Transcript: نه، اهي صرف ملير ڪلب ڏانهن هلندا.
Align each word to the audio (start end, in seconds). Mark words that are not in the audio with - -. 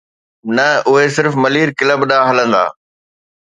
نه، 0.55 0.67
اهي 0.89 1.05
صرف 1.17 1.33
ملير 1.43 1.67
ڪلب 1.79 1.99
ڏانهن 2.09 2.27
هلندا. 2.29 2.63